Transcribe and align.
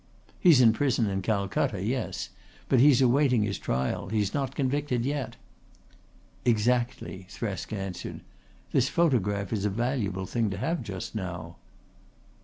"He's 0.39 0.61
in 0.61 0.73
prison 0.73 1.05
in 1.05 1.21
Calcutta, 1.21 1.79
yes. 1.79 2.29
But 2.69 2.79
he's 2.79 3.03
awaiting 3.03 3.43
his 3.43 3.59
trial. 3.59 4.09
He's 4.09 4.33
not 4.33 4.55
convicted 4.55 5.05
yet." 5.05 5.35
"Exactly," 6.43 7.27
Thresk 7.29 7.71
answered. 7.71 8.21
"This 8.71 8.89
photograph 8.89 9.53
is 9.53 9.63
a 9.63 9.69
valuable 9.69 10.25
thing 10.25 10.49
to 10.49 10.57
have 10.57 10.81
just 10.81 11.13
now." 11.13 11.57